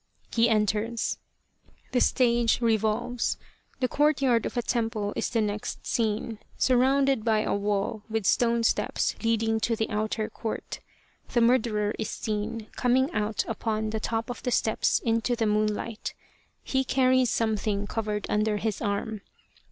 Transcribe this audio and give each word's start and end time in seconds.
He 0.33 0.49
enters. 0.49 1.19
The 1.91 2.01
stage 2.01 2.59
revolves. 2.59 3.37
The 3.81 3.87
courtyard 3.87 4.47
of 4.47 4.57
a 4.57 4.63
temple 4.63 5.13
is 5.15 5.29
the 5.29 5.41
next 5.41 5.85
scene, 5.85 6.39
surrounded 6.57 7.23
by 7.23 7.41
a 7.41 7.53
wall 7.53 8.01
with 8.09 8.25
stone 8.25 8.63
steps 8.63 9.13
leading 9.23 9.57
up 9.57 9.61
to 9.61 9.75
the 9.75 9.87
outer 9.91 10.27
court. 10.27 10.79
The 11.33 11.41
murderer 11.41 11.93
is 11.99 12.09
seen 12.09 12.65
coming 12.75 13.11
out 13.13 13.45
upon 13.47 13.91
the 13.91 13.99
top 13.99 14.31
of 14.31 14.41
the 14.41 14.49
steps 14.49 14.97
into 15.05 15.35
the 15.35 15.45
moon 15.45 15.71
light: 15.71 16.15
he 16.63 16.83
carries 16.83 17.29
something 17.29 17.85
covered 17.85 18.25
under 18.27 18.57
his 18.57 18.81
arm. 18.81 19.21